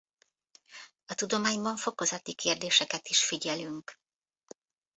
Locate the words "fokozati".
1.77-2.33